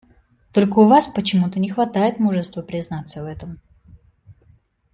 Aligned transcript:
Только 0.51 0.79
у 0.79 0.87
Вас 0.87 1.05
почему-то 1.05 1.59
не 1.59 1.69
хватает 1.69 2.17
мужества 2.17 2.63
признаться 2.63 3.21
в 3.21 3.27
этом. 3.27 3.59